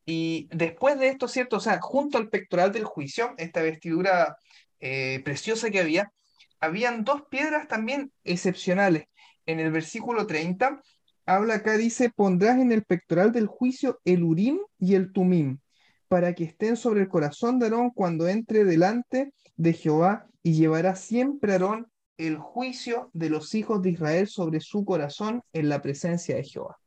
[0.06, 1.58] Y después de esto, ¿cierto?
[1.58, 4.38] O sea, junto al pectoral del juicio, esta vestidura
[4.80, 6.12] eh, preciosa que había,
[6.60, 9.06] habían dos piedras también excepcionales.
[9.46, 10.82] En el versículo 30
[11.28, 15.60] habla acá, dice, pondrás en el pectoral del juicio el urim y el tumim,
[16.08, 20.96] para que estén sobre el corazón de Aarón cuando entre delante de Jehová, y llevará
[20.96, 26.36] siempre Aarón el juicio de los hijos de Israel sobre su corazón en la presencia
[26.36, 26.78] de Jehová.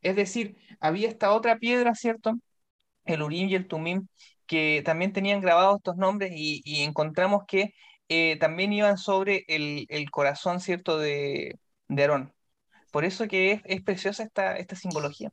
[0.00, 2.32] Es decir, había esta otra piedra, ¿cierto?
[3.04, 4.08] El urim y el tumim,
[4.46, 7.74] que también tenían grabados estos nombres y, encontramos que
[8.08, 11.58] eh, también iban sobre el, corazón, ¿cierto?, de,
[11.88, 12.32] de Aarón.
[12.90, 15.32] Por eso que es, preciosa esta, esta simbología.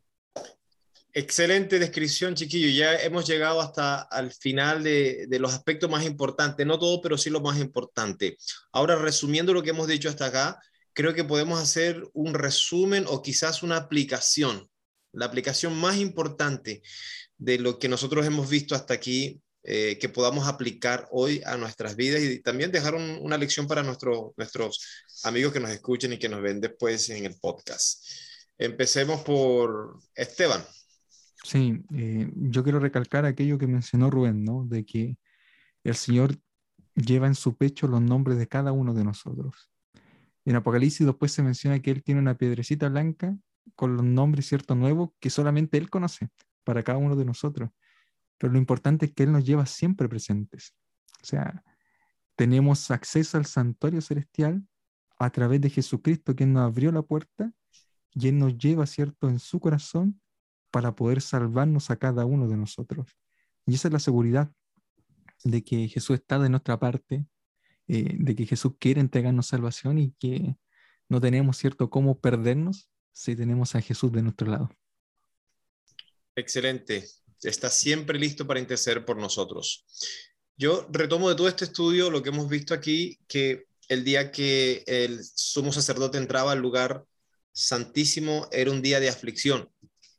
[1.14, 2.70] Excelente descripción, chiquillo.
[2.70, 7.18] Ya hemos llegado hasta al final de, de, los aspectos más importantes, no todo, pero
[7.18, 8.38] sí lo más importante.
[8.72, 10.60] Ahora, resumiendo lo que hemos dicho hasta acá,
[10.94, 14.70] creo que podemos hacer un resumen o quizás una aplicación.
[15.12, 16.82] La aplicación más importante
[17.38, 21.96] de lo que nosotros hemos visto hasta aquí eh, que podamos aplicar hoy a nuestras
[21.96, 24.34] vidas y también dejar una lección para nuestros
[25.24, 28.06] amigos que nos escuchen y que nos ven después en el podcast.
[28.58, 30.64] Empecemos por Esteban.
[31.44, 34.66] Sí, eh, yo quiero recalcar aquello que mencionó Rubén, ¿no?
[34.66, 35.18] De que
[35.84, 36.36] el Señor
[36.96, 39.70] lleva en su pecho los nombres de cada uno de nosotros.
[40.46, 43.38] En Apocalipsis después se menciona que Él tiene una piedrecita blanca
[43.76, 46.30] con los nombres, ¿cierto?, nuevos que solamente Él conoce
[46.64, 47.70] para cada uno de nosotros.
[48.38, 50.74] Pero lo importante es que Él nos lleva siempre presentes.
[51.22, 51.64] O sea,
[52.36, 54.64] tenemos acceso al santuario celestial
[55.20, 57.52] a través de Jesucristo, quien nos abrió la puerta
[58.14, 60.22] y Él nos lleva, ¿cierto?, en su corazón
[60.72, 63.18] para poder salvarnos a cada uno de nosotros.
[63.66, 64.52] Y esa es la seguridad
[65.44, 67.26] de que Jesús está de nuestra parte,
[67.88, 70.56] eh, de que Jesús quiere entregarnos salvación y que
[71.10, 74.70] no tenemos, ¿cierto?, cómo perdernos si tenemos a Jesús de nuestro lado.
[76.36, 77.04] Excelente.
[77.42, 79.86] Está siempre listo para interceder por nosotros.
[80.56, 84.84] Yo retomo de todo este estudio lo que hemos visto aquí, que el día que
[84.88, 87.06] el sumo sacerdote entraba al lugar
[87.54, 89.70] santísimo era un día de aflicción.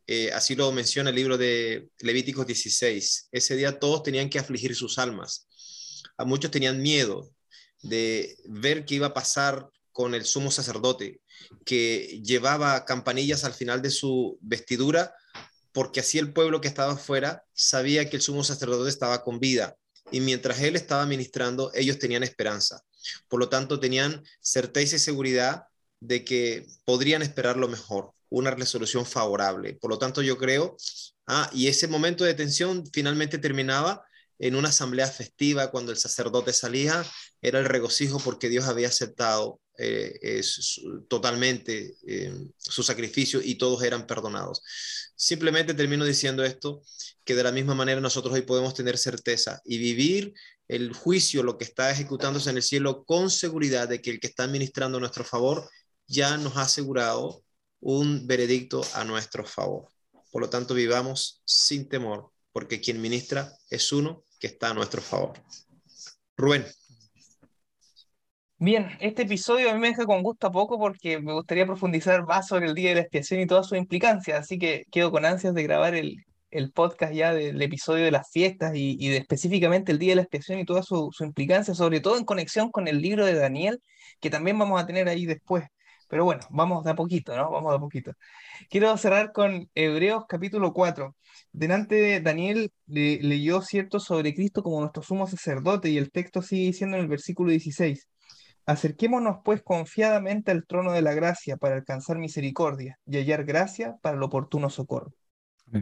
[0.07, 3.29] Eh, así lo menciona el libro de Levíticos 16.
[3.31, 5.47] Ese día todos tenían que afligir sus almas.
[6.17, 7.31] A muchos tenían miedo
[7.83, 11.21] de ver qué iba a pasar con el sumo sacerdote,
[11.65, 15.13] que llevaba campanillas al final de su vestidura,
[15.79, 19.77] porque así el pueblo que estaba afuera sabía que el sumo sacerdote estaba con vida.
[20.11, 22.83] Y mientras él estaba ministrando, ellos tenían esperanza.
[23.29, 25.67] Por lo tanto, tenían certeza y seguridad
[26.01, 29.75] de que podrían esperar lo mejor una resolución favorable.
[29.75, 30.77] Por lo tanto, yo creo,
[31.29, 34.05] ah, y ese momento de tensión finalmente terminaba
[34.41, 37.07] en una asamblea festiva cuando el sacerdote salía,
[37.41, 40.43] era el regocijo porque Dios había aceptado eh,
[41.09, 44.63] totalmente eh, su sacrificio y todos eran perdonados.
[45.15, 46.83] Simplemente termino diciendo esto,
[47.25, 50.35] que de la misma manera nosotros hoy podemos tener certeza y vivir
[50.67, 54.27] el juicio, lo que está ejecutándose en el cielo, con seguridad de que el que
[54.27, 55.69] está administrando nuestro favor
[56.07, 57.43] ya nos ha asegurado
[57.81, 59.89] un veredicto a nuestro favor.
[60.31, 65.01] Por lo tanto, vivamos sin temor, porque quien ministra es uno que está a nuestro
[65.01, 65.35] favor.
[66.37, 66.67] Rubén.
[68.61, 72.27] Bien, este episodio a mí me deja con gusto a poco porque me gustaría profundizar
[72.27, 75.25] más sobre el Día de la Expiación y todas sus implicancias, así que quedo con
[75.25, 76.25] ansias de grabar el,
[76.75, 80.59] podcast ya del episodio de las fiestas y, de específicamente el Día de la Expiación
[80.59, 83.81] y toda su, su implicancia, sobre todo en conexión con el libro de Daniel,
[84.21, 85.65] que también vamos a tener ahí después.
[86.09, 87.51] Pero bueno, vamos de a poquito, ¿no?
[87.51, 88.13] Vamos de a poquito.
[88.71, 91.15] Quiero cerrar con Hebreos capítulo 4.
[91.53, 96.97] Delante Daniel leyó cierto sobre Cristo como nuestro sumo sacerdote y el texto sigue diciendo
[96.97, 98.09] en el versículo 16.
[98.69, 104.19] Acerquémonos pues confiadamente al trono de la gracia para alcanzar misericordia y hallar gracia para
[104.19, 105.15] el oportuno socorro.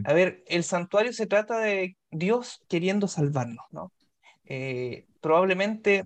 [0.05, 3.91] A ver, el santuario se trata de Dios queriendo salvarnos, ¿no?
[4.45, 6.05] Eh, probablemente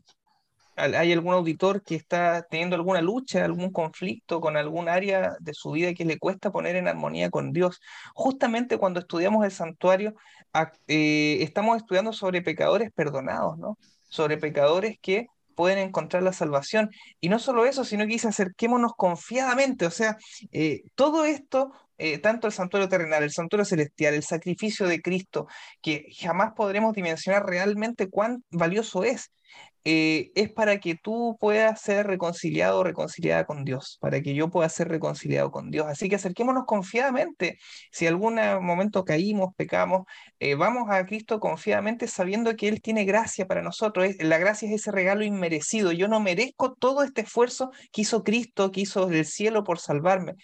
[0.75, 5.69] hay algún auditor que está teniendo alguna lucha, algún conflicto con algún área de su
[5.73, 7.79] vida que le cuesta poner en armonía con Dios.
[8.15, 10.15] Justamente cuando estudiamos el santuario,
[10.87, 13.77] eh, estamos estudiando sobre pecadores perdonados, ¿no?
[14.09, 15.27] Sobre pecadores que
[15.61, 16.89] pueden encontrar la salvación.
[17.19, 19.85] Y no solo eso, sino que dice acerquémonos confiadamente.
[19.85, 20.17] O sea,
[20.51, 25.45] eh, todo esto, eh, tanto el santuario terrenal, el santuario celestial, el sacrificio de Cristo,
[25.81, 29.31] que jamás podremos dimensionar realmente cuán valioso es.
[29.83, 34.49] Eh, es para que tú puedas ser reconciliado o reconciliada con Dios, para que yo
[34.49, 35.87] pueda ser reconciliado con Dios.
[35.87, 37.57] Así que acerquémonos confiadamente.
[37.91, 40.05] Si algún momento caímos, pecamos,
[40.39, 44.07] eh, vamos a Cristo confiadamente sabiendo que Él tiene gracia para nosotros.
[44.19, 45.91] La gracia es ese regalo inmerecido.
[45.91, 50.35] Yo no merezco todo este esfuerzo que hizo Cristo, que hizo el cielo por salvarme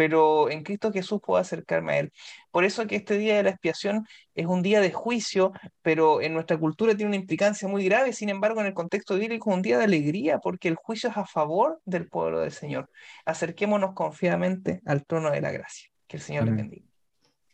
[0.00, 2.12] pero en Cristo Jesús puedo acercarme a Él.
[2.50, 6.32] Por eso que este día de la expiación es un día de juicio, pero en
[6.32, 9.60] nuestra cultura tiene una implicancia muy grave, sin embargo en el contexto bíblico es un
[9.60, 12.88] día de alegría, porque el juicio es a favor del pueblo del Señor.
[13.26, 15.90] Acerquémonos confiadamente al trono de la gracia.
[16.08, 16.86] Que el Señor les bendiga.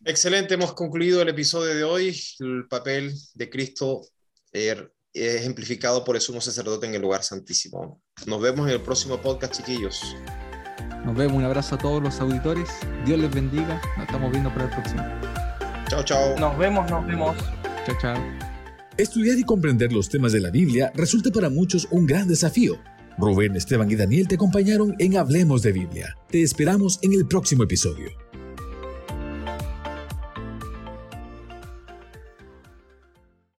[0.04, 2.16] Excelente, hemos concluido el episodio de hoy.
[2.38, 4.02] El papel de Cristo
[4.52, 8.00] er, ejemplificado por el sumo sacerdote en el lugar santísimo.
[8.24, 10.14] Nos vemos en el próximo podcast, chiquillos.
[11.06, 12.68] Nos vemos, un abrazo a todos los auditores.
[13.04, 13.80] Dios les bendiga.
[13.96, 15.02] Nos estamos viendo para el próximo.
[15.88, 16.36] Chao, chao.
[16.36, 17.36] Nos vemos, nos vemos.
[17.86, 18.16] Chao, chao.
[18.96, 22.80] Estudiar y comprender los temas de la Biblia resulta para muchos un gran desafío.
[23.18, 26.16] Rubén, Esteban y Daniel te acompañaron en Hablemos de Biblia.
[26.28, 28.10] Te esperamos en el próximo episodio.